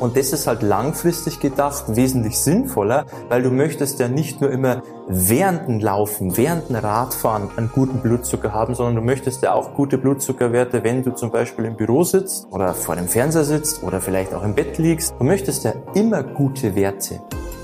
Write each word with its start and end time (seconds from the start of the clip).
Und 0.00 0.16
das 0.16 0.32
ist 0.32 0.46
halt 0.46 0.62
langfristig 0.62 1.40
gedacht 1.40 1.84
wesentlich 1.88 2.38
sinnvoller, 2.38 3.04
weil 3.28 3.42
du 3.42 3.50
möchtest 3.50 4.00
ja 4.00 4.08
nicht 4.08 4.40
nur 4.40 4.50
immer 4.50 4.82
während 5.08 5.68
dem 5.68 5.78
Laufen, 5.78 6.36
während 6.36 6.70
dem 6.70 6.76
Radfahren 6.76 7.50
einen 7.56 7.70
guten 7.70 8.00
Blutzucker 8.00 8.52
haben, 8.52 8.74
sondern 8.74 8.96
du 8.96 9.02
möchtest 9.02 9.42
ja 9.42 9.52
auch 9.52 9.74
gute 9.74 9.98
Blutzuckerwerte, 9.98 10.82
wenn 10.84 11.02
du 11.02 11.10
zum 11.12 11.30
Beispiel 11.30 11.66
im 11.66 11.76
Büro 11.76 12.02
sitzt 12.02 12.48
oder 12.50 12.72
vor 12.74 12.96
dem 12.96 13.08
Fernseher 13.08 13.44
sitzt 13.44 13.82
oder 13.82 14.00
vielleicht 14.00 14.32
auch 14.32 14.42
im 14.42 14.54
Bett 14.54 14.78
liegst. 14.78 15.14
Du 15.18 15.24
möchtest 15.24 15.64
ja 15.64 15.74
immer 15.94 16.22
gute 16.22 16.74
Werte. 16.74 17.20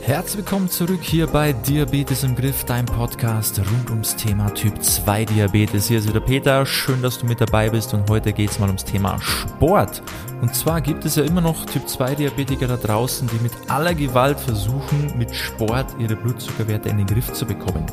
Herzlich 0.06 0.44
willkommen 0.44 0.70
zurück 0.70 1.00
hier 1.02 1.26
bei 1.26 1.52
Diabetes 1.52 2.22
im 2.22 2.36
Griff, 2.36 2.62
dein 2.62 2.86
Podcast 2.86 3.58
rund 3.58 3.90
ums 3.90 4.14
Thema 4.14 4.54
Typ 4.54 4.80
2 4.80 5.24
Diabetes. 5.24 5.88
Hier 5.88 5.98
ist 5.98 6.08
wieder 6.08 6.20
Peter, 6.20 6.64
schön, 6.64 7.02
dass 7.02 7.18
du 7.18 7.26
mit 7.26 7.40
dabei 7.40 7.70
bist 7.70 7.92
und 7.92 8.08
heute 8.08 8.32
geht 8.32 8.50
es 8.50 8.60
mal 8.60 8.68
ums 8.68 8.84
Thema 8.84 9.20
Sport. 9.20 10.02
Und 10.40 10.54
zwar 10.54 10.80
gibt 10.80 11.04
es 11.04 11.16
ja 11.16 11.24
immer 11.24 11.40
noch 11.40 11.66
Typ 11.66 11.88
2 11.88 12.14
Diabetiker 12.14 12.68
da 12.68 12.76
draußen, 12.76 13.28
die 13.32 13.42
mit 13.42 13.52
aller 13.66 13.94
Gewalt 13.94 14.38
versuchen, 14.38 15.12
mit 15.18 15.34
Sport 15.34 15.96
ihre 15.98 16.14
Blutzuckerwerte 16.14 16.88
in 16.88 16.98
den 16.98 17.06
Griff 17.08 17.32
zu 17.32 17.44
bekommen. 17.44 17.84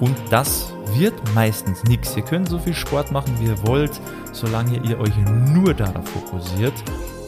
Und 0.00 0.18
das 0.28 0.70
wird 0.92 1.14
meistens 1.34 1.82
nichts. 1.84 2.14
Ihr 2.14 2.24
könnt 2.24 2.50
so 2.50 2.58
viel 2.58 2.74
Sport 2.74 3.10
machen, 3.10 3.32
wie 3.40 3.46
ihr 3.46 3.66
wollt, 3.66 3.98
solange 4.32 4.86
ihr 4.86 5.00
euch 5.00 5.16
nur 5.16 5.72
darauf 5.72 6.06
fokussiert 6.10 6.74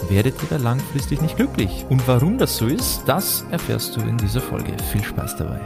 werdet 0.09 0.43
ihr 0.43 0.49
da 0.49 0.57
langfristig 0.57 1.21
nicht 1.21 1.37
glücklich. 1.37 1.87
Und 1.89 2.07
warum 2.07 2.39
das 2.39 2.57
so 2.57 2.67
ist, 2.67 3.03
das 3.07 3.45
erfährst 3.51 3.97
du 3.97 4.01
in 4.01 4.17
dieser 4.19 4.41
Folge. 4.41 4.77
Viel 4.93 5.05
Spaß 5.05 5.37
dabei. 5.37 5.61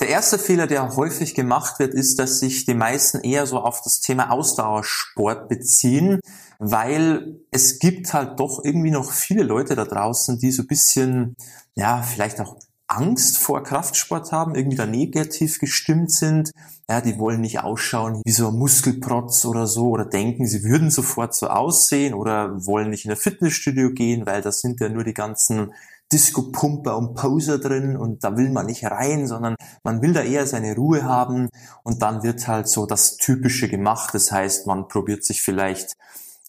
Der 0.00 0.08
erste 0.08 0.38
Fehler, 0.38 0.66
der 0.66 0.96
häufig 0.96 1.34
gemacht 1.34 1.78
wird, 1.78 1.92
ist, 1.92 2.18
dass 2.18 2.40
sich 2.40 2.64
die 2.64 2.74
meisten 2.74 3.20
eher 3.20 3.46
so 3.46 3.58
auf 3.58 3.82
das 3.82 4.00
Thema 4.00 4.30
Ausdauersport 4.30 5.48
beziehen, 5.48 6.20
weil 6.58 7.36
es 7.50 7.78
gibt 7.78 8.14
halt 8.14 8.40
doch 8.40 8.64
irgendwie 8.64 8.90
noch 8.90 9.12
viele 9.12 9.42
Leute 9.42 9.76
da 9.76 9.84
draußen, 9.84 10.38
die 10.38 10.52
so 10.52 10.62
ein 10.62 10.68
bisschen, 10.68 11.36
ja, 11.74 12.00
vielleicht 12.02 12.40
auch 12.40 12.56
Angst 12.90 13.38
vor 13.38 13.62
Kraftsport 13.62 14.32
haben, 14.32 14.54
irgendwie 14.54 14.76
da 14.76 14.86
negativ 14.86 15.60
gestimmt 15.60 16.10
sind. 16.10 16.50
Ja, 16.88 17.00
die 17.00 17.18
wollen 17.18 17.40
nicht 17.40 17.60
ausschauen 17.60 18.20
wie 18.24 18.32
so 18.32 18.48
ein 18.48 18.58
Muskelprotz 18.58 19.44
oder 19.44 19.68
so 19.68 19.90
oder 19.90 20.04
denken, 20.04 20.46
sie 20.46 20.64
würden 20.64 20.90
sofort 20.90 21.34
so 21.34 21.46
aussehen 21.46 22.14
oder 22.14 22.66
wollen 22.66 22.90
nicht 22.90 23.04
in 23.04 23.12
ein 23.12 23.16
Fitnessstudio 23.16 23.92
gehen, 23.92 24.26
weil 24.26 24.42
da 24.42 24.50
sind 24.50 24.80
ja 24.80 24.88
nur 24.88 25.04
die 25.04 25.14
ganzen 25.14 25.72
Disco-Pumper 26.12 26.96
und 26.96 27.14
Poser 27.14 27.58
drin 27.58 27.96
und 27.96 28.24
da 28.24 28.36
will 28.36 28.50
man 28.50 28.66
nicht 28.66 28.84
rein, 28.84 29.28
sondern 29.28 29.54
man 29.84 30.02
will 30.02 30.12
da 30.12 30.22
eher 30.22 30.46
seine 30.46 30.74
Ruhe 30.74 31.04
haben 31.04 31.48
und 31.84 32.02
dann 32.02 32.24
wird 32.24 32.48
halt 32.48 32.68
so 32.68 32.86
das 32.86 33.16
Typische 33.16 33.68
gemacht. 33.68 34.12
Das 34.14 34.32
heißt, 34.32 34.66
man 34.66 34.88
probiert 34.88 35.24
sich 35.24 35.42
vielleicht 35.42 35.96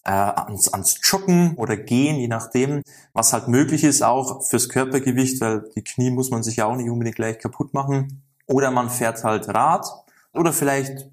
äh, 0.04 0.10
ans, 0.10 0.72
ans 0.72 0.98
Joggen 1.02 1.54
oder 1.56 1.76
Gehen, 1.76 2.16
je 2.16 2.28
nachdem, 2.28 2.82
was 3.12 3.32
halt 3.32 3.48
möglich 3.48 3.84
ist, 3.84 4.02
auch 4.02 4.42
fürs 4.44 4.68
Körpergewicht, 4.68 5.40
weil 5.40 5.64
die 5.76 5.84
Knie 5.84 6.10
muss 6.10 6.30
man 6.30 6.42
sich 6.42 6.56
ja 6.56 6.66
auch 6.66 6.76
nicht 6.76 6.90
unbedingt 6.90 7.16
gleich 7.16 7.38
kaputt 7.38 7.74
machen. 7.74 8.22
Oder 8.46 8.70
man 8.70 8.90
fährt 8.90 9.22
halt 9.24 9.48
Rad 9.48 9.86
oder 10.32 10.52
vielleicht 10.52 11.08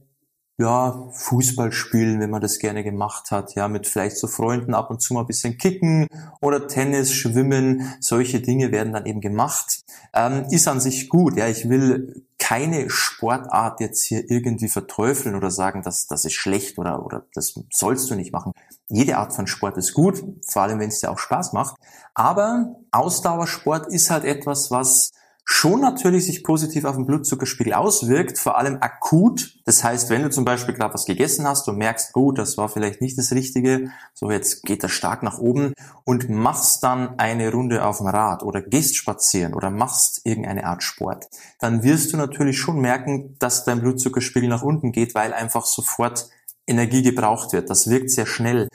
ja, 0.59 1.09
Fußball 1.13 1.71
spielen, 1.71 2.19
wenn 2.19 2.29
man 2.29 2.41
das 2.41 2.59
gerne 2.59 2.83
gemacht 2.83 3.31
hat, 3.31 3.55
ja, 3.55 3.69
mit 3.69 3.87
vielleicht 3.87 4.17
so 4.17 4.27
Freunden 4.27 4.73
ab 4.73 4.89
und 4.89 5.01
zu 5.01 5.13
mal 5.13 5.21
ein 5.21 5.27
bisschen 5.27 5.57
kicken 5.57 6.07
oder 6.41 6.67
Tennis, 6.67 7.13
Schwimmen, 7.13 7.93
solche 8.01 8.41
Dinge 8.41 8.73
werden 8.73 8.91
dann 8.91 9.05
eben 9.05 9.21
gemacht. 9.21 9.83
Ähm, 10.13 10.45
ist 10.49 10.67
an 10.67 10.81
sich 10.81 11.07
gut, 11.07 11.37
ja, 11.37 11.47
ich 11.47 11.69
will 11.69 12.25
keine 12.49 12.89
Sportart 12.89 13.79
jetzt 13.79 14.01
hier 14.01 14.27
irgendwie 14.27 14.69
verteufeln 14.69 15.35
oder 15.35 15.51
sagen, 15.51 15.83
dass 15.83 16.07
das 16.07 16.25
ist 16.25 16.33
schlecht 16.33 16.79
oder, 16.79 17.05
oder 17.05 17.27
das 17.35 17.53
sollst 17.71 18.09
du 18.09 18.15
nicht 18.15 18.33
machen. 18.33 18.53
Jede 18.87 19.17
Art 19.17 19.33
von 19.33 19.45
Sport 19.45 19.77
ist 19.77 19.93
gut, 19.93 20.23
vor 20.47 20.63
allem 20.63 20.79
wenn 20.79 20.89
es 20.89 20.99
dir 20.99 21.11
auch 21.11 21.19
Spaß 21.19 21.53
macht. 21.53 21.75
Aber 22.15 22.75
Ausdauersport 22.89 23.93
ist 23.93 24.09
halt 24.09 24.23
etwas, 24.23 24.71
was 24.71 25.11
schon 25.51 25.81
natürlich 25.81 26.27
sich 26.27 26.43
positiv 26.43 26.85
auf 26.85 26.95
den 26.95 27.07
Blutzuckerspiegel 27.07 27.73
auswirkt, 27.73 28.37
vor 28.37 28.59
allem 28.59 28.77
akut. 28.81 29.57
Das 29.65 29.83
heißt, 29.83 30.11
wenn 30.11 30.21
du 30.21 30.29
zum 30.29 30.45
Beispiel 30.45 30.75
gerade 30.75 30.93
was 30.93 31.05
gegessen 31.05 31.47
hast 31.47 31.67
und 31.67 31.79
merkst, 31.79 32.11
oh, 32.15 32.31
das 32.31 32.55
war 32.57 32.69
vielleicht 32.69 33.01
nicht 33.01 33.17
das 33.17 33.31
Richtige, 33.31 33.89
so 34.13 34.29
jetzt 34.29 34.61
geht 34.61 34.83
das 34.83 34.91
stark 34.91 35.23
nach 35.23 35.39
oben 35.39 35.73
und 36.05 36.29
machst 36.29 36.83
dann 36.83 37.17
eine 37.17 37.51
Runde 37.51 37.83
auf 37.83 37.97
dem 37.97 38.05
Rad 38.05 38.43
oder 38.43 38.61
gehst 38.61 38.95
spazieren 38.95 39.55
oder 39.55 39.71
machst 39.71 40.21
irgendeine 40.23 40.65
Art 40.65 40.83
Sport, 40.83 41.25
dann 41.59 41.81
wirst 41.81 42.13
du 42.13 42.17
natürlich 42.17 42.59
schon 42.59 42.79
merken, 42.79 43.35
dass 43.39 43.65
dein 43.65 43.81
Blutzuckerspiegel 43.81 44.49
nach 44.49 44.61
unten 44.61 44.91
geht, 44.91 45.15
weil 45.15 45.33
einfach 45.33 45.65
sofort 45.65 46.29
Energie 46.67 47.01
gebraucht 47.01 47.53
wird. 47.53 47.71
Das 47.71 47.89
wirkt 47.89 48.11
sehr 48.11 48.27
schnell. 48.27 48.67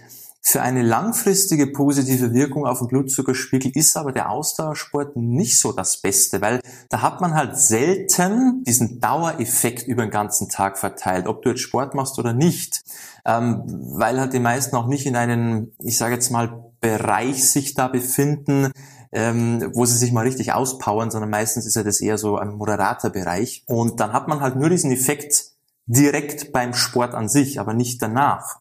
Für 0.46 0.60
eine 0.60 0.82
langfristige 0.82 1.68
positive 1.68 2.34
Wirkung 2.34 2.66
auf 2.66 2.80
den 2.80 2.88
Blutzuckerspiegel 2.88 3.72
ist 3.74 3.96
aber 3.96 4.12
der 4.12 4.30
Ausdauersport 4.30 5.16
nicht 5.16 5.58
so 5.58 5.72
das 5.72 6.02
Beste, 6.02 6.42
weil 6.42 6.60
da 6.90 7.00
hat 7.00 7.22
man 7.22 7.34
halt 7.34 7.56
selten 7.56 8.62
diesen 8.64 9.00
Dauereffekt 9.00 9.88
über 9.88 10.02
den 10.02 10.10
ganzen 10.10 10.50
Tag 10.50 10.76
verteilt, 10.76 11.28
ob 11.28 11.40
du 11.40 11.48
jetzt 11.48 11.62
Sport 11.62 11.94
machst 11.94 12.18
oder 12.18 12.34
nicht, 12.34 12.82
ähm, 13.24 13.62
weil 13.66 14.20
halt 14.20 14.34
die 14.34 14.38
meisten 14.38 14.76
auch 14.76 14.86
nicht 14.86 15.06
in 15.06 15.16
einem, 15.16 15.72
ich 15.82 15.96
sage 15.96 16.14
jetzt 16.14 16.30
mal, 16.30 16.62
Bereich 16.78 17.48
sich 17.48 17.72
da 17.72 17.88
befinden, 17.88 18.70
ähm, 19.12 19.70
wo 19.72 19.86
sie 19.86 19.96
sich 19.96 20.12
mal 20.12 20.26
richtig 20.26 20.52
auspowern, 20.52 21.10
sondern 21.10 21.30
meistens 21.30 21.64
ist 21.64 21.76
ja 21.76 21.82
das 21.82 22.02
eher 22.02 22.18
so 22.18 22.36
ein 22.36 22.50
moderater 22.50 23.08
Bereich. 23.08 23.64
Und 23.66 24.00
dann 24.00 24.12
hat 24.12 24.28
man 24.28 24.40
halt 24.40 24.56
nur 24.56 24.68
diesen 24.68 24.92
Effekt 24.92 25.54
direkt 25.86 26.52
beim 26.52 26.74
Sport 26.74 27.14
an 27.14 27.30
sich, 27.30 27.58
aber 27.60 27.72
nicht 27.72 28.02
danach. 28.02 28.58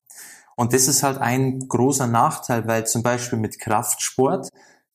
Und 0.55 0.73
das 0.73 0.87
ist 0.87 1.03
halt 1.03 1.17
ein 1.17 1.67
großer 1.67 2.07
Nachteil, 2.07 2.67
weil 2.67 2.85
zum 2.85 3.03
Beispiel 3.03 3.39
mit 3.39 3.59
Kraftsport 3.59 4.49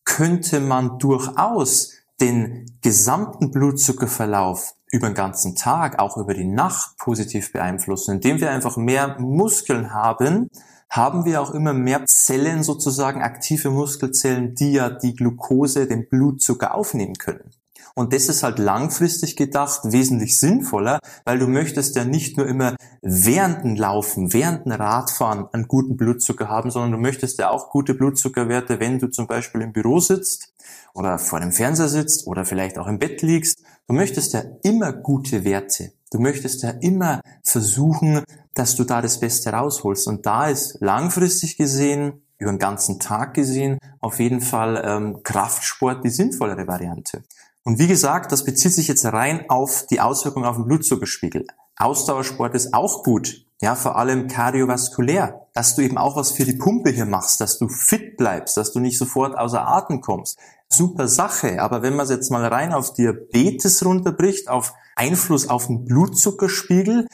könnte 0.04 0.60
man 0.60 0.98
durchaus 0.98 1.92
den 2.20 2.66
gesamten 2.82 3.50
Blutzuckerverlauf 3.50 4.74
über 4.90 5.08
den 5.08 5.14
ganzen 5.14 5.54
Tag, 5.54 5.98
auch 5.98 6.16
über 6.16 6.34
die 6.34 6.46
Nacht 6.46 6.96
positiv 6.98 7.52
beeinflussen. 7.52 8.14
Indem 8.14 8.40
wir 8.40 8.50
einfach 8.50 8.76
mehr 8.76 9.18
Muskeln 9.20 9.92
haben, 9.92 10.48
haben 10.90 11.24
wir 11.24 11.42
auch 11.42 11.50
immer 11.50 11.74
mehr 11.74 12.06
Zellen 12.06 12.62
sozusagen, 12.62 13.22
aktive 13.22 13.70
Muskelzellen, 13.70 14.54
die 14.54 14.72
ja 14.72 14.88
die 14.88 15.14
Glucose, 15.14 15.86
den 15.86 16.08
Blutzucker 16.08 16.74
aufnehmen 16.74 17.14
können. 17.14 17.50
Und 17.98 18.12
das 18.12 18.28
ist 18.28 18.44
halt 18.44 18.60
langfristig 18.60 19.34
gedacht 19.34 19.80
wesentlich 19.82 20.38
sinnvoller, 20.38 21.00
weil 21.24 21.40
du 21.40 21.48
möchtest 21.48 21.96
ja 21.96 22.04
nicht 22.04 22.36
nur 22.36 22.46
immer 22.46 22.76
während 23.02 23.64
dem 23.64 23.74
Laufen, 23.74 24.32
während 24.32 24.66
dem 24.66 24.72
Radfahren 24.72 25.48
einen 25.52 25.66
guten 25.66 25.96
Blutzucker 25.96 26.48
haben, 26.48 26.70
sondern 26.70 26.92
du 26.92 26.98
möchtest 26.98 27.40
ja 27.40 27.50
auch 27.50 27.70
gute 27.70 27.94
Blutzuckerwerte, 27.94 28.78
wenn 28.78 29.00
du 29.00 29.08
zum 29.08 29.26
Beispiel 29.26 29.62
im 29.62 29.72
Büro 29.72 29.98
sitzt 29.98 30.54
oder 30.94 31.18
vor 31.18 31.40
dem 31.40 31.50
Fernseher 31.50 31.88
sitzt 31.88 32.28
oder 32.28 32.44
vielleicht 32.44 32.78
auch 32.78 32.86
im 32.86 33.00
Bett 33.00 33.20
liegst. 33.22 33.64
Du 33.88 33.94
möchtest 33.94 34.32
ja 34.32 34.44
immer 34.62 34.92
gute 34.92 35.42
Werte. 35.42 35.90
Du 36.12 36.20
möchtest 36.20 36.62
ja 36.62 36.70
immer 36.80 37.20
versuchen, 37.42 38.22
dass 38.54 38.76
du 38.76 38.84
da 38.84 39.02
das 39.02 39.18
Beste 39.18 39.50
rausholst. 39.50 40.06
Und 40.06 40.24
da 40.24 40.46
ist 40.46 40.78
langfristig 40.80 41.56
gesehen, 41.56 42.22
über 42.38 42.52
den 42.52 42.60
ganzen 42.60 43.00
Tag 43.00 43.34
gesehen, 43.34 43.78
auf 43.98 44.20
jeden 44.20 44.40
Fall 44.40 44.80
ähm, 44.84 45.24
Kraftsport 45.24 46.04
die 46.04 46.10
sinnvollere 46.10 46.68
Variante. 46.68 47.24
Und 47.68 47.78
wie 47.78 47.86
gesagt, 47.86 48.32
das 48.32 48.44
bezieht 48.44 48.72
sich 48.72 48.88
jetzt 48.88 49.04
rein 49.04 49.44
auf 49.50 49.84
die 49.90 50.00
Auswirkungen 50.00 50.46
auf 50.46 50.56
den 50.56 50.64
Blutzuckerspiegel. 50.64 51.46
Ausdauersport 51.76 52.54
ist 52.54 52.72
auch 52.72 53.02
gut, 53.04 53.44
ja, 53.60 53.74
vor 53.74 53.96
allem 53.96 54.26
kardiovaskulär, 54.26 55.46
dass 55.52 55.76
du 55.76 55.82
eben 55.82 55.98
auch 55.98 56.16
was 56.16 56.30
für 56.30 56.46
die 56.46 56.54
Pumpe 56.54 56.88
hier 56.88 57.04
machst, 57.04 57.42
dass 57.42 57.58
du 57.58 57.68
fit 57.68 58.16
bleibst, 58.16 58.56
dass 58.56 58.72
du 58.72 58.80
nicht 58.80 58.96
sofort 58.96 59.36
außer 59.36 59.68
Atem 59.68 60.00
kommst. 60.00 60.38
Super 60.70 61.08
Sache, 61.08 61.60
aber 61.60 61.82
wenn 61.82 61.94
man 61.94 62.04
es 62.04 62.10
jetzt 62.10 62.30
mal 62.30 62.46
rein 62.46 62.72
auf 62.72 62.94
Diabetes 62.94 63.84
runterbricht, 63.84 64.48
auf 64.48 64.72
Einfluss 64.96 65.50
auf 65.50 65.66
den 65.66 65.84
Blutzuckerspiegel, 65.84 67.06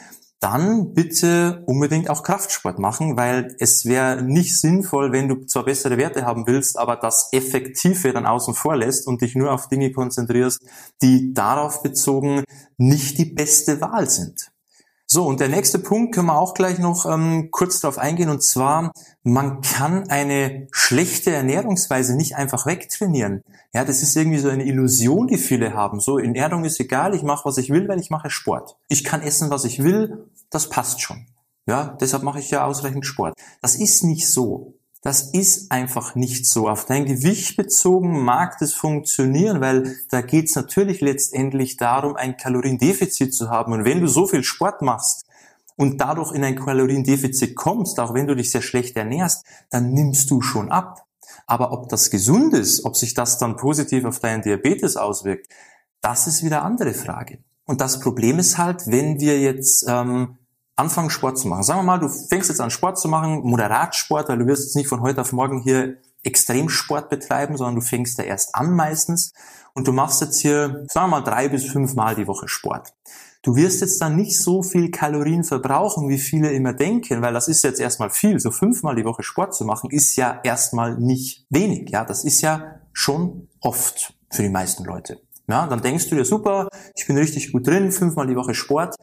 dann 0.44 0.92
bitte 0.92 1.62
unbedingt 1.64 2.10
auch 2.10 2.22
Kraftsport 2.22 2.78
machen, 2.78 3.16
weil 3.16 3.56
es 3.60 3.86
wäre 3.86 4.20
nicht 4.20 4.60
sinnvoll, 4.60 5.10
wenn 5.10 5.26
du 5.26 5.46
zwar 5.46 5.64
bessere 5.64 5.96
Werte 5.96 6.26
haben 6.26 6.46
willst, 6.46 6.78
aber 6.78 6.96
das 6.96 7.30
Effektive 7.32 8.12
dann 8.12 8.26
außen 8.26 8.52
vor 8.52 8.76
lässt 8.76 9.06
und 9.06 9.22
dich 9.22 9.34
nur 9.34 9.52
auf 9.52 9.70
Dinge 9.70 9.90
konzentrierst, 9.90 10.60
die 11.00 11.32
darauf 11.32 11.82
bezogen 11.82 12.44
nicht 12.76 13.16
die 13.16 13.24
beste 13.24 13.80
Wahl 13.80 14.10
sind. 14.10 14.50
So, 15.14 15.26
und 15.26 15.38
der 15.38 15.48
nächste 15.48 15.78
Punkt 15.78 16.12
können 16.12 16.26
wir 16.26 16.36
auch 16.36 16.54
gleich 16.54 16.80
noch 16.80 17.06
ähm, 17.06 17.52
kurz 17.52 17.78
darauf 17.78 17.98
eingehen, 17.98 18.30
und 18.30 18.42
zwar, 18.42 18.90
man 19.22 19.60
kann 19.60 20.10
eine 20.10 20.66
schlechte 20.72 21.30
Ernährungsweise 21.30 22.16
nicht 22.16 22.34
einfach 22.34 22.66
wegtrainieren. 22.66 23.44
Ja, 23.72 23.84
das 23.84 24.02
ist 24.02 24.16
irgendwie 24.16 24.40
so 24.40 24.48
eine 24.48 24.64
Illusion, 24.64 25.28
die 25.28 25.36
viele 25.36 25.72
haben. 25.72 26.00
So, 26.00 26.18
Ernährung 26.18 26.64
ist 26.64 26.80
egal, 26.80 27.14
ich 27.14 27.22
mache, 27.22 27.44
was 27.44 27.58
ich 27.58 27.70
will, 27.70 27.86
weil 27.86 28.00
ich 28.00 28.10
mache 28.10 28.28
Sport. 28.28 28.76
Ich 28.88 29.04
kann 29.04 29.22
essen, 29.22 29.50
was 29.50 29.64
ich 29.64 29.84
will, 29.84 30.26
das 30.50 30.68
passt 30.68 31.00
schon. 31.00 31.28
Ja, 31.64 31.96
deshalb 32.00 32.24
mache 32.24 32.40
ich 32.40 32.50
ja 32.50 32.64
ausreichend 32.64 33.06
Sport. 33.06 33.34
Das 33.62 33.76
ist 33.76 34.02
nicht 34.02 34.28
so. 34.28 34.74
Das 35.04 35.20
ist 35.20 35.70
einfach 35.70 36.14
nicht 36.14 36.46
so. 36.46 36.66
Auf 36.66 36.86
dein 36.86 37.04
Gewicht 37.04 37.58
bezogen 37.58 38.24
mag 38.24 38.56
das 38.58 38.72
funktionieren, 38.72 39.60
weil 39.60 39.94
da 40.08 40.22
geht 40.22 40.46
es 40.46 40.54
natürlich 40.56 41.02
letztendlich 41.02 41.76
darum, 41.76 42.16
ein 42.16 42.38
Kaloriendefizit 42.38 43.34
zu 43.34 43.50
haben. 43.50 43.74
Und 43.74 43.84
wenn 43.84 44.00
du 44.00 44.06
so 44.06 44.26
viel 44.26 44.42
Sport 44.42 44.80
machst 44.80 45.26
und 45.76 46.00
dadurch 46.00 46.32
in 46.32 46.42
ein 46.42 46.56
Kaloriendefizit 46.56 47.54
kommst, 47.54 48.00
auch 48.00 48.14
wenn 48.14 48.26
du 48.26 48.34
dich 48.34 48.50
sehr 48.50 48.62
schlecht 48.62 48.96
ernährst, 48.96 49.44
dann 49.68 49.92
nimmst 49.92 50.30
du 50.30 50.40
schon 50.40 50.70
ab. 50.70 51.04
Aber 51.46 51.72
ob 51.72 51.90
das 51.90 52.10
gesund 52.10 52.54
ist, 52.54 52.86
ob 52.86 52.96
sich 52.96 53.12
das 53.12 53.36
dann 53.36 53.56
positiv 53.56 54.06
auf 54.06 54.20
deinen 54.20 54.40
Diabetes 54.40 54.96
auswirkt, 54.96 55.48
das 56.00 56.26
ist 56.26 56.42
wieder 56.42 56.62
andere 56.62 56.94
Frage. 56.94 57.40
Und 57.66 57.82
das 57.82 58.00
Problem 58.00 58.38
ist 58.38 58.56
halt, 58.56 58.86
wenn 58.86 59.20
wir 59.20 59.38
jetzt 59.38 59.84
ähm, 59.86 60.38
anfangen, 60.76 61.10
Sport 61.10 61.38
zu 61.38 61.48
machen. 61.48 61.62
Sagen 61.62 61.80
wir 61.80 61.84
mal, 61.84 61.98
du 61.98 62.08
fängst 62.08 62.48
jetzt 62.48 62.60
an, 62.60 62.70
Sport 62.70 62.98
zu 62.98 63.08
machen, 63.08 63.40
Moderatsport, 63.42 64.28
weil 64.28 64.38
du 64.38 64.46
wirst 64.46 64.64
jetzt 64.64 64.76
nicht 64.76 64.88
von 64.88 65.00
heute 65.00 65.20
auf 65.20 65.32
morgen 65.32 65.62
hier 65.62 65.98
Extremsport 66.22 67.10
betreiben, 67.10 67.56
sondern 67.56 67.76
du 67.76 67.80
fängst 67.80 68.18
da 68.18 68.22
erst 68.22 68.54
an 68.54 68.74
meistens 68.74 69.32
und 69.74 69.86
du 69.86 69.92
machst 69.92 70.20
jetzt 70.20 70.40
hier, 70.40 70.84
sagen 70.88 71.10
wir 71.10 71.20
mal, 71.20 71.20
drei 71.20 71.48
bis 71.48 71.64
fünf 71.64 71.94
Mal 71.94 72.14
die 72.14 72.26
Woche 72.26 72.48
Sport. 72.48 72.92
Du 73.42 73.56
wirst 73.56 73.82
jetzt 73.82 74.00
dann 74.00 74.16
nicht 74.16 74.40
so 74.40 74.62
viel 74.62 74.90
Kalorien 74.90 75.44
verbrauchen, 75.44 76.08
wie 76.08 76.18
viele 76.18 76.50
immer 76.52 76.72
denken, 76.72 77.20
weil 77.20 77.34
das 77.34 77.46
ist 77.46 77.62
jetzt 77.62 77.78
erstmal 77.78 78.08
viel. 78.08 78.40
So 78.40 78.50
fünfmal 78.50 78.96
die 78.96 79.04
Woche 79.04 79.22
Sport 79.22 79.54
zu 79.54 79.66
machen, 79.66 79.90
ist 79.90 80.16
ja 80.16 80.40
erstmal 80.42 80.98
nicht 80.98 81.44
wenig. 81.50 81.90
Ja, 81.90 82.06
das 82.06 82.24
ist 82.24 82.40
ja 82.40 82.80
schon 82.94 83.48
oft 83.60 84.14
für 84.30 84.42
die 84.42 84.48
meisten 84.48 84.84
Leute. 84.84 85.20
Ja, 85.46 85.66
dann 85.66 85.82
denkst 85.82 86.08
du 86.08 86.14
dir, 86.14 86.24
super, 86.24 86.68
ich 86.96 87.06
bin 87.06 87.18
richtig 87.18 87.52
gut 87.52 87.66
drin, 87.66 87.92
fünfmal 87.92 88.26
die 88.26 88.36
Woche 88.36 88.54
Sport. 88.54 88.96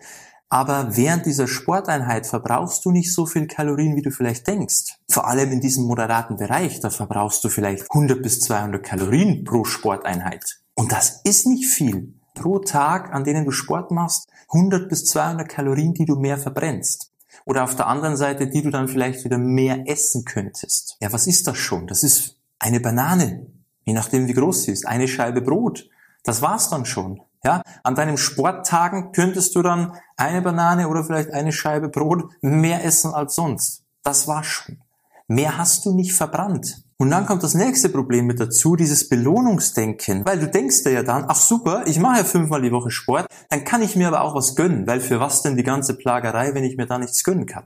Aber 0.52 0.98
während 0.98 1.26
dieser 1.26 1.48
Sporteinheit 1.48 2.28
verbrauchst 2.28 2.84
du 2.84 2.92
nicht 2.92 3.14
so 3.14 3.26
viel 3.26 3.48
Kalorien, 3.48 3.96
wie 3.96 4.02
du 4.02 4.12
vielleicht 4.12 4.48
denkst. 4.48 4.98
Vor 5.10 5.26
allem 5.26 5.50
in 5.50 5.62
diesem 5.62 5.86
moderaten 5.86 6.36
Bereich, 6.36 6.82
da 6.82 6.90
verbrauchst 6.90 7.42
du 7.46 7.48
vielleicht 7.48 7.90
100 7.90 8.22
bis 8.22 8.42
200 8.42 8.84
Kalorien 8.84 9.46
pro 9.46 9.64
Sporteinheit. 9.64 10.60
Und 10.76 10.92
das 10.92 11.22
ist 11.24 11.48
nicht 11.48 11.68
viel. 11.68 12.16
Pro 12.34 12.60
Tag, 12.60 13.14
an 13.14 13.24
denen 13.24 13.46
du 13.46 13.52
Sport 13.52 13.92
machst, 13.92 14.28
100 14.50 14.90
bis 14.90 15.06
200 15.06 15.48
Kalorien, 15.48 15.94
die 15.94 16.06
du 16.06 16.18
mehr 16.18 16.38
verbrennst. 16.38 17.14
Oder 17.46 17.64
auf 17.64 17.78
der 17.78 17.88
anderen 17.88 18.18
Seite, 18.18 18.48
die 18.48 18.62
du 18.62 18.72
dann 18.72 18.90
vielleicht 18.90 19.24
wieder 19.24 19.38
mehr 19.38 19.88
essen 19.88 20.26
könntest. 20.26 20.98
Ja, 21.00 21.14
was 21.14 21.28
ist 21.28 21.48
das 21.48 21.58
schon? 21.58 21.88
Das 21.88 22.04
ist 22.04 22.36
eine 22.60 22.82
Banane. 22.82 23.48
Je 23.86 23.94
nachdem, 23.94 24.28
wie 24.28 24.34
groß 24.34 24.64
sie 24.64 24.74
ist. 24.74 24.86
Eine 24.86 25.08
Scheibe 25.08 25.42
Brot. 25.42 25.88
Das 26.26 26.42
war's 26.42 26.70
dann 26.70 26.86
schon. 26.86 27.22
Ja, 27.44 27.64
an 27.84 27.96
deinen 27.96 28.18
Sporttagen 28.18 29.12
könntest 29.14 29.56
du 29.56 29.62
dann 29.62 29.94
eine 30.16 30.42
Banane 30.42 30.88
oder 30.88 31.04
vielleicht 31.04 31.32
eine 31.32 31.52
Scheibe 31.52 31.90
Brot 31.90 32.26
mehr 32.42 32.86
essen 32.86 33.14
als 33.14 33.36
sonst. 33.36 33.84
Das 34.04 34.28
war 34.28 34.44
schon. 34.44 34.80
Mehr 35.28 35.58
hast 35.58 35.86
du 35.86 35.94
nicht 35.94 36.14
verbrannt. 36.14 36.84
Und 36.98 37.10
dann 37.10 37.26
kommt 37.26 37.42
das 37.42 37.56
nächste 37.56 37.90
Problem 37.90 38.28
mit 38.28 38.40
dazu, 38.40 38.76
dieses 38.76 39.10
Belohnungsdenken. 39.10 40.24
Weil 40.24 40.40
du 40.40 40.48
denkst 40.48 40.84
dir 40.84 40.92
ja 40.92 41.04
dann, 41.04 41.26
ach 41.28 41.36
super, 41.36 41.84
ich 41.88 41.98
mache 41.98 42.20
ja 42.20 42.24
fünfmal 42.24 42.62
die 42.62 42.72
Woche 42.72 42.92
Sport, 42.92 43.26
dann 43.50 43.64
kann 43.64 43.82
ich 43.82 43.96
mir 43.96 44.08
aber 44.08 44.22
auch 44.22 44.36
was 44.36 44.56
gönnen, 44.56 44.86
weil 44.86 45.00
für 45.00 45.20
was 45.20 45.42
denn 45.42 45.58
die 45.58 45.64
ganze 45.64 45.96
Plagerei, 45.96 46.54
wenn 46.54 46.64
ich 46.64 46.78
mir 46.78 46.86
da 46.86 47.00
nichts 47.00 47.24
gönnen 47.24 47.48
kann? 47.48 47.66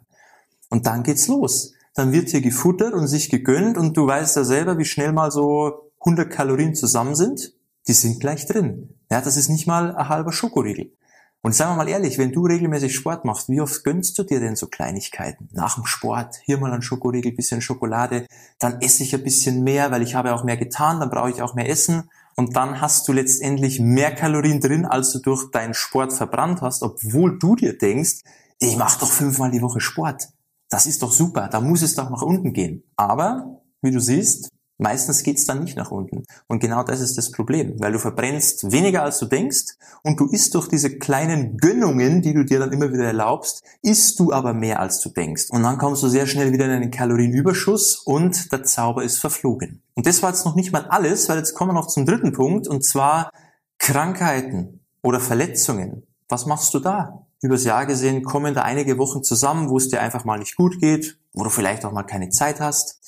Und 0.69 0.86
dann 0.86 1.04
geht's 1.04 1.27
los. 1.27 1.74
Dann 1.95 2.13
wird 2.13 2.30
hier 2.30 2.42
gefuttert 2.42 2.94
und 2.94 3.07
sich 3.07 3.30
gegönnt 3.30 3.77
und 3.77 3.98
du 3.98 4.07
weißt 4.07 4.38
ja 4.38 4.45
selber, 4.45 4.77
wie 4.77 4.86
schnell 4.86 5.12
mal 5.12 5.31
so 5.31 5.92
100 6.00 6.30
Kalorien 6.30 6.75
zusammen 6.75 7.16
sind 7.16 7.56
die 7.88 7.94
sind 7.94 8.19
gleich 8.19 8.45
drin. 8.45 8.94
Ja, 9.12 9.22
das 9.22 9.38
ist 9.38 9.50
nicht 9.50 9.68
mal 9.68 9.96
ein 9.96 10.10
halber 10.10 10.31
Schokoriegel. 10.31 10.92
Und 11.46 11.54
sagen 11.54 11.74
wir 11.74 11.75
mal 11.75 11.88
ehrlich, 11.88 12.18
wenn 12.18 12.31
du 12.31 12.48
regelmäßig 12.48 12.96
Sport 12.96 13.24
machst, 13.24 13.50
wie 13.50 13.62
oft 13.62 13.84
gönnst 13.84 14.18
du 14.18 14.24
dir 14.24 14.40
denn 14.40 14.56
so 14.56 14.66
Kleinigkeiten? 14.66 15.48
Nach 15.52 15.75
dem 15.75 15.86
Sport, 15.86 16.38
hier 16.44 16.57
mal 16.57 16.74
ein 16.74 16.81
Schokoriegel, 16.81 17.34
bisschen 17.34 17.62
Schokolade, 17.62 18.25
dann 18.57 18.81
esse 18.81 19.04
ich 19.04 19.13
ein 19.13 19.22
bisschen 19.22 19.63
mehr, 19.63 19.92
weil 19.92 20.02
ich 20.02 20.16
habe 20.16 20.34
auch 20.34 20.44
mehr 20.44 20.57
getan, 20.57 21.00
dann 21.00 21.12
brauche 21.12 21.30
ich 21.30 21.44
auch 21.44 21.54
mehr 21.54 21.69
Essen. 21.69 22.10
Und 22.36 22.56
dann 22.56 22.81
hast 22.81 23.07
du 23.07 23.13
letztendlich 23.13 23.80
mehr 23.80 24.16
Kalorien 24.16 24.60
drin, 24.60 24.86
als 24.86 25.12
du 25.12 25.19
durch 25.19 25.51
deinen 25.51 25.75
Sport 25.75 26.13
verbrannt 26.13 26.63
hast, 26.63 26.81
obwohl 26.81 27.38
du 27.38 27.56
dir 27.56 27.78
denkst, 27.78 28.24
ich 28.58 28.75
mache 28.75 29.00
doch 29.00 29.12
fünfmal 29.12 29.51
die 29.51 29.62
Woche 29.62 29.81
Sport. 29.81 30.30
Das 30.69 30.88
ist 30.88 31.04
doch 31.04 31.12
super, 31.12 31.48
da 31.48 31.62
muss 31.62 31.84
es 31.84 31.94
doch 31.94 32.10
nach 32.10 32.24
unten 32.24 32.54
gehen. 32.54 32.84
Aber, 32.96 33.62
wie 33.84 33.92
du 33.92 34.00
siehst, 34.00 34.50
Meistens 34.77 35.24
geht's 35.24 35.45
dann 35.45 35.63
nicht 35.63 35.77
nach 35.77 35.92
unten. 35.92 36.25
Und 36.48 36.60
genau 36.60 36.83
das 36.83 37.00
ist 37.00 37.18
das 37.18 37.31
Problem, 37.31 37.80
weil 37.80 37.94
du 37.94 38.00
verbrennst 38.00 38.74
weniger 38.74 39.04
als 39.04 39.19
du 39.19 39.25
denkst 39.25 39.77
und 40.04 40.19
du 40.19 40.27
isst 40.27 40.54
durch 40.54 40.68
diese 40.68 40.98
kleinen 40.98 41.56
Gönnungen, 41.57 42.22
die 42.22 42.33
du 42.33 42.44
dir 42.44 42.60
dann 42.60 42.74
immer 42.74 42.92
wieder 42.92 43.06
erlaubst, 43.06 43.63
isst 43.81 44.19
du 44.19 44.33
aber 44.33 44.54
mehr 44.54 44.81
als 44.81 45.00
du 45.00 45.10
denkst. 45.10 45.45
Und 45.50 45.63
dann 45.63 45.77
kommst 45.77 46.04
du 46.04 46.10
sehr 46.10 46.27
schnell 46.27 46.51
wieder 46.51 46.66
in 46.66 46.72
einen 46.72 46.92
Kalorienüberschuss 46.92 47.95
und 48.00 48.51
der 48.51 48.63
Zauber 48.63 49.04
ist 49.06 49.18
verflogen. 49.19 49.81
Und 49.94 50.07
das 50.07 50.22
war 50.22 50.31
jetzt 50.31 50.45
noch 50.45 50.56
nicht 50.56 50.74
mal 50.74 50.86
alles, 50.89 51.30
weil 51.30 51.38
jetzt 51.38 51.54
kommen 51.54 51.69
wir 51.69 51.80
noch 51.80 51.88
zum 51.88 52.06
dritten 52.06 52.33
Punkt 52.33 52.68
und 52.68 52.83
zwar 52.83 53.30
Krankheiten 53.77 54.81
oder 55.01 55.22
Verletzungen. 55.22 56.04
Was 56.27 56.45
machst 56.45 56.74
du 56.74 56.80
da? 56.80 57.25
Übers 57.42 57.63
Jahr 57.63 57.86
gesehen 57.86 58.24
kommen 58.24 58.54
da 58.54 58.63
einige 58.63 58.98
Wochen 58.98 59.24
zusammen, 59.24 59.69
wo 59.69 59.77
es 59.77 59.88
dir 59.88 60.01
einfach 60.01 60.25
mal 60.25 60.39
nicht 60.39 60.57
gut 60.57 60.81
geht, 60.81 61.18
wo 61.33 61.44
du 61.45 61.50
vielleicht 61.50 61.86
auch 61.86 61.94
mal 61.94 62.04
keine 62.04 62.30
Zeit 62.30 62.60
hast 62.60 63.00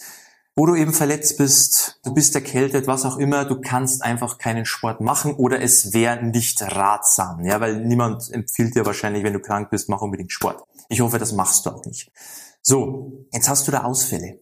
wo 0.58 0.66
du 0.66 0.76
eben 0.76 0.92
verletzt 0.92 1.38
bist, 1.38 2.00
du 2.04 2.16
bist 2.16 2.34
erkältet, 2.34 2.88
was 2.88 3.06
auch 3.06 3.18
immer, 3.18 3.46
du 3.46 3.62
kannst 3.62 4.04
einfach 4.04 4.40
keinen 4.40 4.66
Sport 4.66 5.02
machen 5.02 5.36
oder 5.36 5.62
es 5.62 5.94
wäre 5.94 6.26
nicht 6.26 6.64
ratsam, 6.64 7.46
ja, 7.46 7.62
weil 7.62 7.86
niemand 7.86 8.34
empfiehlt 8.34 8.76
dir 8.76 8.84
wahrscheinlich, 8.84 9.24
wenn 9.24 9.34
du 9.34 9.40
krank 9.40 9.70
bist, 9.70 9.88
mach 9.88 10.02
unbedingt 10.02 10.32
Sport. 10.32 10.64
Ich 10.90 11.00
hoffe, 11.00 11.20
das 11.20 11.32
machst 11.32 11.68
du 11.68 11.70
auch 11.70 11.86
nicht. 11.86 12.12
So, 12.64 13.28
jetzt 13.32 13.48
hast 13.48 13.68
du 13.68 13.72
da 13.72 13.84
Ausfälle. 13.84 14.40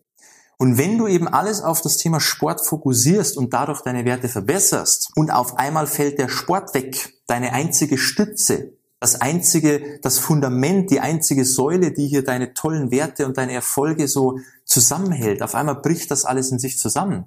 Und 0.57 0.77
wenn 0.77 0.97
du 0.97 1.07
eben 1.07 1.27
alles 1.27 1.62
auf 1.62 1.81
das 1.81 1.97
Thema 1.97 2.21
Sport 2.21 2.65
fokussierst 2.65 3.35
und 3.35 3.53
dadurch 3.53 3.81
deine 3.81 4.06
Werte 4.06 4.29
verbesserst 4.29 5.12
und 5.17 5.31
auf 5.31 5.57
einmal 5.57 5.85
fällt 5.85 6.17
der 6.17 6.29
Sport 6.29 6.73
weg, 6.73 7.13
deine 7.27 7.51
einzige 7.51 7.97
Stütze, 7.97 8.75
das 9.00 9.21
einzige, 9.21 10.00
das 10.01 10.19
Fundament, 10.19 10.89
die 10.89 11.00
einzige 11.00 11.45
Säule, 11.45 11.92
die 11.92 12.07
hier 12.07 12.24
deine 12.24 12.53
tollen 12.53 12.92
Werte 12.92 13.25
und 13.25 13.38
deine 13.38 13.53
Erfolge 13.53 14.07
so 14.07 14.39
zusammenhält. 14.63 15.42
Auf 15.42 15.56
einmal 15.56 15.75
bricht 15.75 16.12
das 16.12 16.25
alles 16.25 16.51
in 16.51 16.59
sich 16.59 16.80
zusammen. 16.80 17.25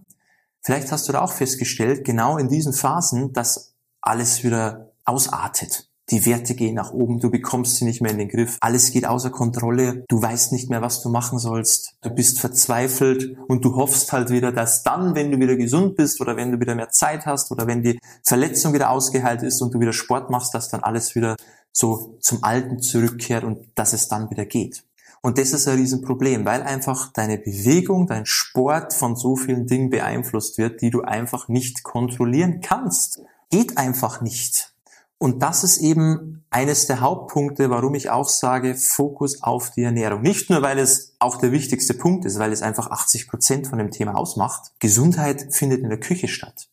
Vielleicht 0.63 0.91
hast 0.93 1.09
du 1.09 1.13
da 1.13 1.23
auch 1.23 1.33
festgestellt, 1.33 2.05
genau 2.05 2.37
in 2.37 2.49
diesen 2.49 2.73
Phasen, 2.73 3.33
dass 3.33 3.75
alles 4.01 4.45
wieder 4.45 4.93
ausartet. 5.05 5.89
Die 6.11 6.25
Werte 6.25 6.55
gehen 6.55 6.75
nach 6.75 6.93
oben, 6.93 7.21
du 7.21 7.31
bekommst 7.31 7.77
sie 7.77 7.85
nicht 7.85 8.01
mehr 8.01 8.13
in 8.13 8.19
den 8.19 8.31
Griff, 8.31 8.57
alles 8.63 8.93
geht 8.93 9.05
außer 9.05 9.29
Kontrolle, 9.29 10.05
du 10.09 10.23
weißt 10.23 10.53
nicht 10.53 10.71
mehr, 10.71 10.81
was 10.81 11.03
du 11.03 11.11
machen 11.11 11.39
sollst, 11.39 11.97
du 12.01 12.09
bist 12.09 12.41
verzweifelt 12.41 13.37
und 13.47 13.63
du 13.63 13.77
hoffst 13.77 14.11
halt 14.13 14.31
wieder, 14.31 14.51
dass 14.51 14.83
dann, 14.83 15.15
wenn 15.15 15.31
du 15.31 15.39
wieder 15.39 15.57
gesund 15.57 15.97
bist 15.97 16.23
oder 16.23 16.35
wenn 16.35 16.51
du 16.51 16.61
wieder 16.61 16.75
mehr 16.75 16.89
Zeit 16.89 17.27
hast 17.27 17.51
oder 17.51 17.67
wenn 17.67 17.83
die 17.83 17.99
Verletzung 18.25 18.73
wieder 18.73 18.91
ausgeheilt 18.91 19.43
ist 19.43 19.61
und 19.61 19.75
du 19.75 19.81
wieder 19.81 19.93
Sport 19.93 20.31
machst, 20.31 20.55
dass 20.55 20.71
dann 20.71 20.83
alles 20.83 21.15
wieder 21.15 21.37
so 21.79 22.17
zum 22.21 22.43
Alten 22.43 22.81
zurückkehrt 22.81 23.45
und 23.45 23.69
dass 23.77 23.93
es 23.93 24.09
dann 24.09 24.31
wieder 24.31 24.45
geht. 24.45 24.83
Und 25.21 25.39
das 25.39 25.53
ist 25.53 25.69
ein 25.69 25.79
Riesenproblem, 25.79 26.45
weil 26.45 26.63
einfach 26.63 27.13
deine 27.13 27.39
Bewegung, 27.39 28.09
dein 28.09 28.27
Sport 28.27 28.95
von 28.95 29.15
so 29.15 29.37
vielen 29.37 29.67
Dingen 29.67 29.91
beeinflusst 29.91 30.59
wird, 30.59 30.81
die 30.81 30.91
du 30.91 31.03
einfach 31.03 31.47
nicht 31.47 31.85
kontrollieren 31.85 32.61
kannst. 32.61 33.21
Geht 33.51 33.79
einfach 33.79 34.21
nicht. 34.21 34.75
Und 35.19 35.43
das 35.43 35.63
ist 35.65 35.79
eben 35.79 36.45
eines 36.51 36.87
der 36.87 37.01
Hauptpunkte, 37.01 37.71
warum 37.71 37.95
ich 37.95 38.11
auch 38.11 38.29
sage, 38.29 38.75
Fokus 38.75 39.43
auf 39.43 39.71
die 39.71 39.83
Ernährung. 39.83 40.23
Nicht 40.23 40.51
nur, 40.51 40.63
weil 40.63 40.79
es 40.79 41.15
auch 41.21 41.37
der 41.37 41.53
wichtigste 41.53 41.95
Punkt 41.95 42.25
ist, 42.25 42.39
weil 42.39 42.53
es 42.53 42.63
einfach 42.63 42.91
80 42.91 43.29
Prozent 43.29 43.67
von 43.69 43.79
dem 43.79 43.91
Thema 43.91 44.17
ausmacht. 44.17 44.73
Gesundheit 44.81 45.55
findet 45.55 45.81
in 45.81 45.89
der 45.89 46.01
Küche 46.01 46.29
statt. 46.29 46.69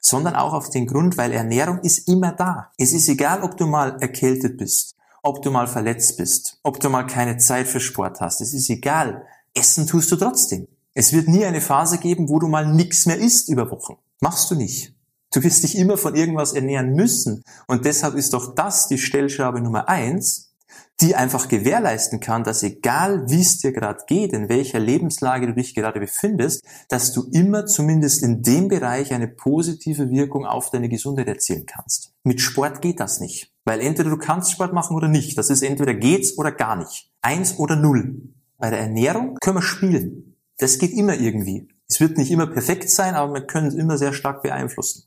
Sondern 0.00 0.34
auch 0.34 0.54
auf 0.54 0.70
den 0.70 0.86
Grund, 0.86 1.18
weil 1.18 1.32
Ernährung 1.32 1.80
ist 1.80 2.08
immer 2.08 2.32
da. 2.32 2.70
Es 2.78 2.92
ist 2.92 3.08
egal, 3.08 3.42
ob 3.42 3.56
du 3.56 3.66
mal 3.66 3.98
erkältet 4.00 4.56
bist, 4.56 4.96
ob 5.22 5.42
du 5.42 5.50
mal 5.50 5.66
verletzt 5.66 6.16
bist, 6.16 6.58
ob 6.62 6.80
du 6.80 6.88
mal 6.88 7.06
keine 7.06 7.36
Zeit 7.36 7.68
für 7.68 7.80
Sport 7.80 8.20
hast. 8.20 8.40
Es 8.40 8.54
ist 8.54 8.70
egal. 8.70 9.26
Essen 9.54 9.86
tust 9.86 10.10
du 10.10 10.16
trotzdem. 10.16 10.68
Es 10.94 11.12
wird 11.12 11.28
nie 11.28 11.44
eine 11.44 11.60
Phase 11.60 11.98
geben, 11.98 12.28
wo 12.28 12.38
du 12.38 12.48
mal 12.48 12.66
nichts 12.72 13.06
mehr 13.06 13.18
isst 13.18 13.48
über 13.48 13.70
Wochen. 13.70 13.96
Machst 14.20 14.50
du 14.50 14.54
nicht. 14.54 14.94
Du 15.32 15.42
wirst 15.42 15.62
dich 15.62 15.76
immer 15.78 15.96
von 15.96 16.16
irgendwas 16.16 16.52
ernähren 16.52 16.94
müssen. 16.94 17.44
Und 17.68 17.84
deshalb 17.84 18.14
ist 18.14 18.32
doch 18.32 18.54
das 18.54 18.88
die 18.88 18.98
Stellschraube 18.98 19.60
Nummer 19.60 19.88
eins, 19.88 20.49
die 21.00 21.14
einfach 21.14 21.48
gewährleisten 21.48 22.20
kann, 22.20 22.44
dass 22.44 22.62
egal 22.62 23.24
wie 23.28 23.40
es 23.40 23.58
dir 23.58 23.72
gerade 23.72 24.04
geht, 24.06 24.32
in 24.32 24.48
welcher 24.48 24.78
Lebenslage 24.78 25.46
du 25.46 25.54
dich 25.54 25.74
gerade 25.74 25.98
befindest, 25.98 26.62
dass 26.88 27.12
du 27.12 27.24
immer 27.32 27.66
zumindest 27.66 28.22
in 28.22 28.42
dem 28.42 28.68
Bereich 28.68 29.12
eine 29.12 29.28
positive 29.28 30.10
Wirkung 30.10 30.44
auf 30.44 30.70
deine 30.70 30.88
Gesundheit 30.88 31.28
erzielen 31.28 31.66
kannst. 31.66 32.12
Mit 32.22 32.40
Sport 32.40 32.82
geht 32.82 33.00
das 33.00 33.20
nicht. 33.20 33.52
Weil 33.64 33.80
entweder 33.80 34.10
du 34.10 34.16
kannst 34.16 34.50
Sport 34.52 34.72
machen 34.72 34.96
oder 34.96 35.08
nicht. 35.08 35.38
Das 35.38 35.50
ist 35.50 35.62
entweder 35.62 35.94
geht's 35.94 36.36
oder 36.36 36.52
gar 36.52 36.76
nicht. 36.76 37.10
Eins 37.22 37.58
oder 37.58 37.76
null. 37.76 38.20
Bei 38.58 38.70
der 38.70 38.80
Ernährung 38.80 39.36
können 39.40 39.56
wir 39.56 39.62
spielen. 39.62 40.36
Das 40.58 40.78
geht 40.78 40.92
immer 40.92 41.14
irgendwie. 41.14 41.68
Es 41.88 42.00
wird 42.00 42.18
nicht 42.18 42.30
immer 42.30 42.46
perfekt 42.46 42.90
sein, 42.90 43.14
aber 43.14 43.34
wir 43.34 43.46
können 43.46 43.68
es 43.68 43.74
immer 43.74 43.96
sehr 43.96 44.12
stark 44.12 44.42
beeinflussen. 44.42 45.04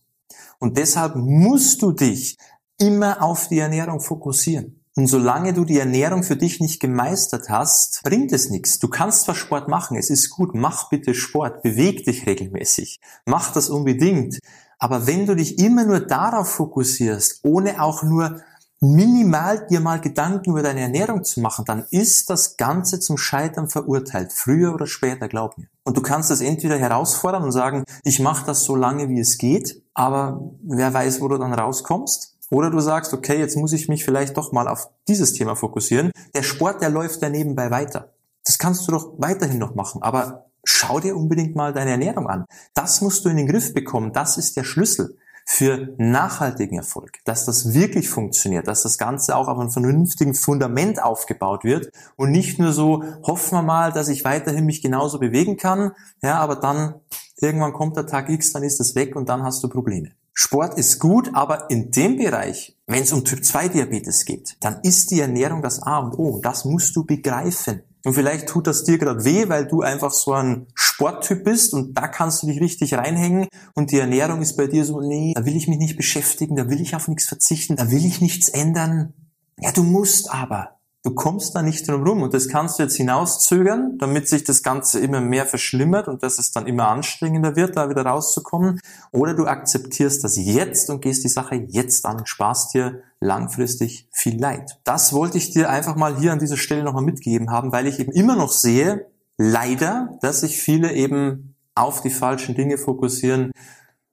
Und 0.60 0.78
deshalb 0.78 1.16
musst 1.16 1.82
du 1.82 1.92
dich 1.92 2.38
immer 2.80 3.22
auf 3.22 3.48
die 3.48 3.60
Ernährung 3.60 4.00
fokussieren. 4.00 4.83
Und 4.96 5.08
solange 5.08 5.54
du 5.54 5.66
die 5.66 5.80
Ernährung 5.80 6.22
für 6.22 6.36
dich 6.36 6.60
nicht 6.60 6.80
gemeistert 6.80 7.50
hast, 7.50 8.02
bringt 8.04 8.32
es 8.32 8.50
nichts. 8.52 8.78
Du 8.78 8.88
kannst 8.88 9.22
zwar 9.22 9.34
Sport 9.34 9.68
machen, 9.68 9.98
es 9.98 10.12
ist 10.12 10.30
gut, 10.30 10.54
mach 10.54 10.90
bitte 10.90 11.16
Sport, 11.16 11.64
beweg 11.64 12.06
dich 12.06 12.28
regelmäßig, 12.28 13.00
mach 13.26 13.52
das 13.52 13.70
unbedingt. 13.70 14.40
Aber 14.78 15.08
wenn 15.08 15.26
du 15.26 15.36
dich 15.36 15.58
immer 15.58 15.86
nur 15.86 16.02
darauf 16.02 16.50
fokussierst, 16.50 17.40
ohne 17.44 17.82
auch 17.82 18.04
nur 18.04 18.42
minimal 18.84 19.66
dir 19.68 19.80
mal 19.80 20.00
Gedanken 20.02 20.52
über 20.52 20.62
deine 20.62 20.82
Ernährung 20.82 21.24
zu 21.24 21.40
machen, 21.40 21.66
dann 21.66 21.86
ist 21.90 22.30
das 22.30 22.58
Ganze 22.58 23.00
zum 23.00 23.18
Scheitern 23.18 23.70
verurteilt, 23.70 24.34
früher 24.34 24.74
oder 24.74 24.88
später, 24.88 25.28
glaub 25.28 25.58
mir. 25.58 25.68
Und 25.86 25.98
du 25.98 26.02
kannst 26.02 26.30
das 26.30 26.42
entweder 26.42 26.78
herausfordern 26.78 27.44
und 27.44 27.52
sagen, 27.52 27.84
ich 28.04 28.20
mache 28.20 28.46
das 28.46 28.64
so 28.64 28.76
lange, 28.76 29.10
wie 29.10 29.20
es 29.20 29.38
geht, 29.38 29.82
aber 29.94 30.52
wer 30.62 30.94
weiß, 30.94 31.22
wo 31.22 31.30
du 31.30 31.38
dann 31.38 31.54
rauskommst. 31.54 32.33
Oder 32.54 32.70
du 32.70 32.80
sagst, 32.80 33.14
okay, 33.14 33.40
jetzt 33.40 33.58
muss 33.58 33.74
ich 33.74 33.90
mich 33.90 34.06
vielleicht 34.06 34.38
doch 34.38 34.52
mal 34.52 34.68
auf 34.68 34.92
dieses 35.08 35.34
Thema 35.34 35.56
fokussieren. 35.56 36.12
Der 36.36 36.44
Sport, 36.44 36.84
der 36.84 36.92
läuft 36.92 37.24
da 37.24 37.30
nebenbei 37.30 37.72
weiter. 37.72 38.14
Das 38.46 38.60
kannst 38.60 38.88
du 38.88 38.92
doch 38.92 39.14
weiterhin 39.18 39.58
noch 39.58 39.74
machen, 39.74 40.04
aber 40.04 40.46
schau 40.64 41.00
dir 41.00 41.18
unbedingt 41.18 41.56
mal 41.56 41.74
deine 41.74 41.92
Ernährung 41.92 42.28
an. 42.28 42.46
Das 42.76 43.02
musst 43.02 43.26
du 43.26 43.30
in 43.30 43.38
den 43.38 43.48
Griff 43.48 43.74
bekommen. 43.74 44.14
Das 44.14 44.38
ist 44.38 44.56
der 44.56 44.64
Schlüssel 44.64 45.18
für 45.46 45.96
nachhaltigen 45.98 46.78
Erfolg, 46.78 47.20
dass 47.26 47.46
das 47.46 47.74
wirklich 47.74 48.08
funktioniert, 48.08 48.68
dass 48.68 48.84
das 48.84 49.00
Ganze 49.00 49.36
auch 49.36 49.48
auf 49.48 49.58
einem 49.58 49.72
vernünftigen 49.72 50.36
Fundament 50.36 51.02
aufgebaut 51.02 51.64
wird 51.64 51.92
und 52.18 52.30
nicht 52.32 52.60
nur 52.60 52.72
so, 52.72 53.04
hoffen 53.24 53.58
wir 53.58 53.64
mal, 53.64 53.92
dass 53.92 54.10
ich 54.10 54.24
weiterhin 54.26 54.66
mich 54.66 54.82
genauso 54.82 55.20
bewegen 55.20 55.58
kann, 55.58 55.94
ja, 56.22 56.38
aber 56.40 56.56
dann 56.56 56.96
irgendwann 57.42 57.74
kommt 57.74 57.98
der 57.98 58.06
Tag 58.06 58.30
X, 58.30 58.54
dann 58.54 58.64
ist 58.64 58.80
es 58.80 58.96
weg 58.96 59.16
und 59.16 59.28
dann 59.28 59.44
hast 59.44 59.62
du 59.64 59.70
Probleme. 59.70 60.12
Sport 60.34 60.78
ist 60.80 61.00
gut, 61.00 61.30
aber 61.34 61.70
in 61.70 61.92
dem 61.92 62.18
Bereich, 62.18 62.78
wenn 62.88 63.04
es 63.04 63.14
um 63.14 63.24
Typ 63.24 63.46
2 63.46 63.70
Diabetes 63.70 64.26
geht, 64.26 64.58
dann 64.62 64.80
ist 64.82 65.12
die 65.12 65.20
Ernährung 65.20 65.62
das 65.62 65.82
A 65.82 66.00
und 66.00 66.18
O. 66.18 66.40
Das 66.42 66.66
musst 66.66 66.96
du 66.96 67.06
begreifen. 67.06 67.84
Und 68.06 68.14
vielleicht 68.14 68.50
tut 68.50 68.68
das 68.68 68.84
dir 68.84 68.98
gerade 68.98 69.24
weh, 69.24 69.48
weil 69.48 69.66
du 69.66 69.82
einfach 69.82 70.12
so 70.12 70.34
ein 70.34 70.68
Sporttyp 70.76 71.44
bist 71.44 71.74
und 71.74 71.98
da 71.98 72.08
kannst 72.08 72.44
du 72.44 72.48
dich 72.48 72.60
richtig 72.60 72.96
reinhängen 72.96 73.48
und 73.76 73.92
die 73.92 74.00
Ernährung 74.00 74.42
ist 74.42 74.58
bei 74.58 74.68
dir 74.68 74.84
so, 74.84 75.00
nee, 75.00 75.34
da 75.36 75.46
will 75.46 75.56
ich 75.56 75.70
mich 75.70 75.78
nicht 75.78 75.96
beschäftigen, 75.96 76.58
da 76.58 76.70
will 76.70 76.82
ich 76.82 76.96
auf 76.96 77.08
nichts 77.08 77.28
verzichten, 77.28 77.78
da 77.78 77.92
will 77.92 78.06
ich 78.06 78.20
nichts 78.20 78.50
ändern. 78.50 79.14
Ja, 79.60 79.72
du 79.72 79.84
musst 79.84 80.34
aber. 80.34 80.73
Du 81.06 81.14
kommst 81.14 81.54
da 81.54 81.62
nicht 81.62 81.86
drum 81.86 82.04
rum 82.04 82.22
und 82.22 82.34
das 82.34 82.48
kannst 82.48 82.80
du 82.80 82.84
jetzt 82.84 82.96
hinauszögern, 82.96 83.98
damit 83.98 84.30
sich 84.30 84.46
das 84.46 84.64
Ganze 84.64 85.02
immer 85.02 85.20
mehr 85.20 85.46
verschlimmert 85.46 86.08
und 86.08 86.24
dass 86.24 86.40
es 86.40 86.52
dann 86.52 86.66
immer 86.66 86.88
anstrengender 86.88 87.58
wird, 87.58 87.76
da 87.76 87.90
wieder 87.90 88.06
rauszukommen. 88.06 88.80
Oder 89.12 89.34
du 89.34 89.46
akzeptierst 89.46 90.24
das 90.24 90.38
jetzt 90.38 90.90
und 90.90 91.02
gehst 91.02 91.26
die 91.26 91.30
Sache 91.30 91.56
jetzt 91.56 92.06
an 92.06 92.20
und 92.20 92.30
sparst 92.30 92.74
dir 92.74 93.04
langfristig 93.20 94.08
viel 94.14 94.40
Leid. 94.40 94.80
Das 94.86 95.12
wollte 95.12 95.38
ich 95.38 95.52
dir 95.52 95.70
einfach 95.70 95.98
mal 95.98 96.18
hier 96.18 96.32
an 96.32 96.40
dieser 96.40 96.56
Stelle 96.56 96.84
nochmal 96.84 97.04
mitgeben 97.04 97.52
haben, 97.52 97.74
weil 97.74 97.86
ich 97.86 98.00
eben 98.00 98.14
immer 98.14 98.38
noch 98.38 98.54
sehe, 98.54 99.06
leider, 99.38 100.18
dass 100.22 100.40
sich 100.40 100.58
viele 100.58 100.94
eben 100.94 101.56
auf 101.76 102.02
die 102.02 102.12
falschen 102.12 102.56
Dinge 102.56 102.78
fokussieren 102.78 103.52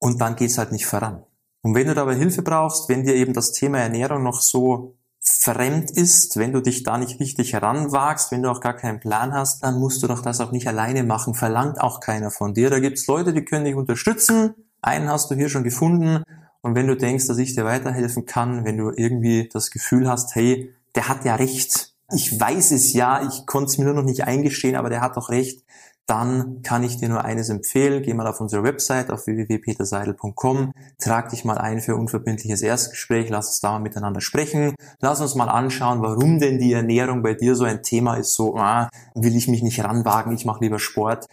und 0.00 0.20
dann 0.20 0.34
geht's 0.34 0.58
halt 0.58 0.72
nicht 0.72 0.86
voran. 0.86 1.22
Und 1.62 1.76
wenn 1.76 1.86
du 1.86 1.94
dabei 1.94 2.16
Hilfe 2.16 2.42
brauchst, 2.42 2.88
wenn 2.88 3.04
dir 3.04 3.14
eben 3.14 3.32
das 3.32 3.52
Thema 3.52 3.78
Ernährung 3.78 4.24
noch 4.24 4.40
so 4.40 4.96
fremd 5.20 5.90
ist, 5.90 6.36
wenn 6.38 6.52
du 6.52 6.60
dich 6.60 6.82
da 6.82 6.96
nicht 6.96 7.20
richtig 7.20 7.52
heranwagst, 7.52 8.32
wenn 8.32 8.42
du 8.42 8.50
auch 8.50 8.60
gar 8.60 8.74
keinen 8.74 9.00
Plan 9.00 9.34
hast, 9.34 9.62
dann 9.62 9.78
musst 9.78 10.02
du 10.02 10.06
doch 10.06 10.22
das 10.22 10.40
auch 10.40 10.50
nicht 10.50 10.66
alleine 10.66 11.04
machen, 11.04 11.34
verlangt 11.34 11.80
auch 11.80 12.00
keiner 12.00 12.30
von 12.30 12.54
dir. 12.54 12.70
Da 12.70 12.80
gibt's 12.80 13.06
Leute, 13.06 13.34
die 13.34 13.44
können 13.44 13.66
dich 13.66 13.74
unterstützen. 13.74 14.54
Einen 14.80 15.10
hast 15.10 15.30
du 15.30 15.34
hier 15.34 15.50
schon 15.50 15.64
gefunden. 15.64 16.22
Und 16.62 16.74
wenn 16.74 16.86
du 16.86 16.96
denkst, 16.96 17.26
dass 17.26 17.38
ich 17.38 17.54
dir 17.54 17.64
weiterhelfen 17.64 18.24
kann, 18.24 18.64
wenn 18.64 18.78
du 18.78 18.90
irgendwie 18.94 19.48
das 19.52 19.70
Gefühl 19.70 20.08
hast, 20.08 20.34
hey, 20.34 20.74
der 20.94 21.08
hat 21.08 21.24
ja 21.24 21.34
recht. 21.34 21.94
Ich 22.12 22.38
weiß 22.38 22.72
es 22.72 22.92
ja, 22.92 23.22
ich 23.26 23.46
konnte 23.46 23.70
es 23.70 23.78
mir 23.78 23.84
nur 23.84 23.94
noch 23.94 24.02
nicht 24.04 24.24
eingestehen, 24.24 24.74
aber 24.74 24.90
der 24.90 25.00
hat 25.00 25.16
doch 25.16 25.28
recht 25.28 25.62
dann 26.10 26.62
kann 26.64 26.82
ich 26.82 26.96
dir 26.96 27.08
nur 27.08 27.24
eines 27.24 27.50
empfehlen. 27.50 28.02
Geh 28.02 28.14
mal 28.14 28.26
auf 28.26 28.40
unsere 28.40 28.64
Website 28.64 29.10
auf 29.10 29.28
www.peterseidel.com, 29.28 30.72
trag 30.98 31.28
dich 31.28 31.44
mal 31.44 31.56
ein 31.56 31.80
für 31.80 31.94
unverbindliches 31.94 32.62
Erstgespräch, 32.62 33.28
lass 33.30 33.46
uns 33.46 33.60
da 33.60 33.70
mal 33.70 33.78
miteinander 33.78 34.20
sprechen. 34.20 34.74
Lass 34.98 35.20
uns 35.20 35.36
mal 35.36 35.48
anschauen, 35.48 36.02
warum 36.02 36.40
denn 36.40 36.58
die 36.58 36.72
Ernährung 36.72 37.22
bei 37.22 37.34
dir 37.34 37.54
so 37.54 37.62
ein 37.62 37.84
Thema 37.84 38.16
ist, 38.16 38.34
so 38.34 38.56
ah, 38.56 38.90
will 39.14 39.36
ich 39.36 39.46
mich 39.46 39.62
nicht 39.62 39.84
ranwagen, 39.84 40.34
ich 40.34 40.44
mache 40.44 40.64
lieber 40.64 40.80
Sport. 40.80 41.26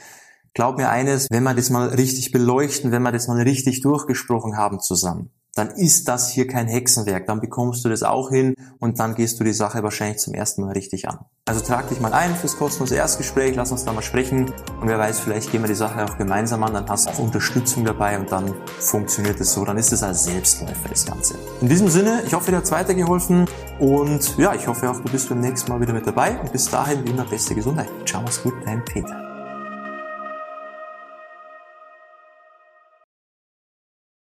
Glaub 0.54 0.78
mir 0.78 0.90
eines, 0.90 1.26
wenn 1.32 1.44
wir 1.44 1.56
das 1.56 1.72
mal 1.72 1.88
richtig 1.88 2.32
beleuchten, 2.32 2.92
wenn 2.92 3.02
wir 3.02 3.12
das 3.12 3.28
mal 3.28 3.42
richtig 3.42 3.82
durchgesprochen 3.82 4.58
haben 4.58 4.80
zusammen, 4.80 5.32
dann 5.56 5.72
ist 5.72 6.08
das 6.08 6.30
hier 6.30 6.48
kein 6.48 6.68
Hexenwerk. 6.68 7.26
Dann 7.26 7.42
bekommst 7.42 7.84
du 7.84 7.90
das 7.90 8.04
auch 8.04 8.30
hin 8.30 8.54
und 8.78 9.00
dann 9.00 9.16
gehst 9.16 9.40
du 9.40 9.44
die 9.44 9.54
Sache 9.54 9.82
wahrscheinlich 9.82 10.20
zum 10.20 10.36
ersten 10.36 10.62
Mal 10.62 10.74
richtig 10.74 11.10
an. 11.10 11.26
Also 11.48 11.62
trag 11.62 11.88
dich 11.88 12.02
mal 12.02 12.14
ein 12.14 12.36
fürs 12.36 12.58
kostenlose 12.58 12.96
Erstgespräch, 12.96 13.56
lass 13.56 13.72
uns 13.72 13.86
da 13.86 13.94
mal 13.94 14.02
sprechen 14.02 14.52
und 14.82 14.88
wer 14.90 15.00
weiß, 15.00 15.22
vielleicht 15.22 15.50
gehen 15.50 15.62
wir 15.62 15.70
die 15.70 15.76
Sache 15.76 16.04
auch 16.04 16.18
gemeinsam 16.18 16.62
an, 16.64 16.74
dann 16.74 16.90
hast 16.90 17.08
du 17.08 17.12
auch 17.12 17.20
Unterstützung 17.20 17.86
dabei 17.86 18.20
und 18.20 18.30
dann 18.30 18.54
funktioniert 18.80 19.40
es 19.40 19.54
so, 19.54 19.64
dann 19.64 19.78
ist 19.78 19.94
es 19.94 20.04
als 20.04 20.26
Selbstläufer 20.26 20.90
das 20.90 21.06
Ganze. 21.06 21.36
In 21.62 21.70
diesem 21.70 21.88
Sinne, 21.88 22.22
ich 22.28 22.34
hoffe, 22.34 22.52
dir 22.52 22.58
hat 22.58 22.70
weitergeholfen 22.70 23.46
und 23.80 24.38
ja, 24.38 24.54
ich 24.56 24.68
hoffe 24.68 24.90
auch, 24.90 25.00
du 25.00 25.10
bist 25.10 25.30
beim 25.30 25.40
nächsten 25.40 25.72
Mal 25.72 25.80
wieder 25.80 25.94
mit 25.94 26.06
dabei 26.06 26.38
und 26.38 26.52
bis 26.52 26.70
dahin 26.70 27.06
wie 27.06 27.12
immer 27.12 27.24
beste 27.24 27.56
Gesundheit. 27.56 27.88
Ciao, 28.06 28.22
mach's 28.22 28.44
gut, 28.44 28.54
dein 28.66 28.84
Peter. 28.84 29.27